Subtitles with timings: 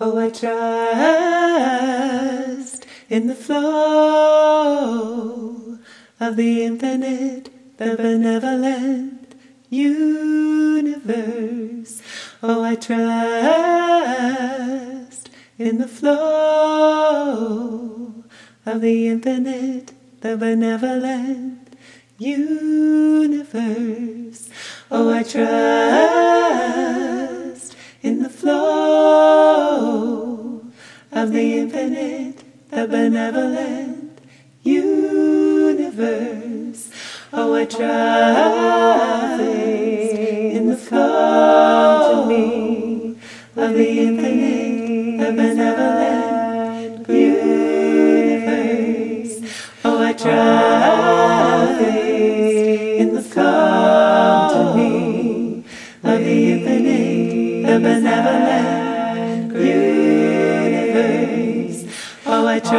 [0.00, 1.64] Oh, I trust
[3.08, 3.68] in the flow
[6.18, 9.36] of the infinite, the benevolent
[9.70, 10.02] universe.
[12.42, 12.98] Oh, I trust
[15.58, 16.24] in the flow
[18.66, 19.92] of the infinite,
[20.22, 21.76] the benevolent
[22.18, 23.30] universe.
[24.90, 25.83] Oh, I trust
[31.14, 34.20] of the infinite, the benevolent
[34.64, 35.60] universe.
[37.32, 43.16] Oh, I trust in the flow to me
[43.56, 48.34] of the infinite, the benevolent universe.
[49.84, 51.80] Oh, I trust
[53.00, 55.64] in the flow to me
[56.02, 59.93] of the infinite, the benevolent universe.
[60.96, 62.72] Oh, I trust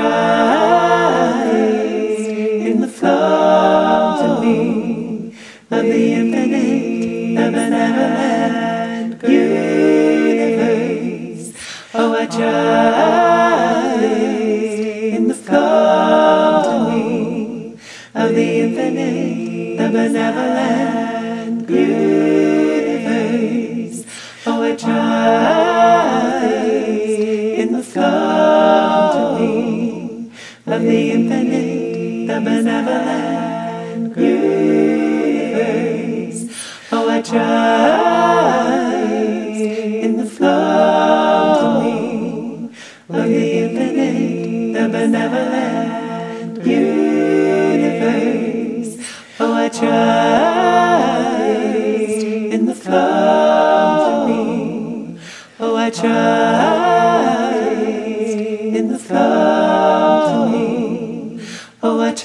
[2.29, 5.35] in the flow to me
[5.69, 10.63] of the infinite, the benevolent universe.
[11.93, 14.03] Oh, I trust
[15.13, 17.77] in the flow to me
[18.13, 22.14] of the infinite, the benevolent universe.
[27.95, 30.29] Flow to me
[30.67, 35.61] of the infinite, the benevolent universe.
[36.91, 37.95] Oh, I trust
[40.05, 41.97] in the flow to me
[43.17, 48.11] of the infinite, the benevolent universe.
[49.39, 49.85] Oh, I trust
[52.55, 54.43] in the flow to me.
[55.61, 57.24] Oh, I trust